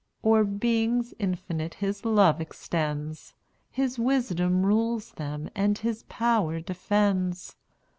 O'er 0.23 0.43
beings 0.43 1.13
infinite 1.19 1.75
his 1.75 2.03
love 2.05 2.41
extends, 2.41 3.35
His 3.69 3.99
wisdom 3.99 4.65
rules 4.65 5.11
them, 5.11 5.47
and 5.53 5.77
his 5.77 6.05
power 6.09 6.59
defends. 6.59 7.55